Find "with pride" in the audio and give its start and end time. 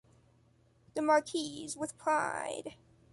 1.77-2.73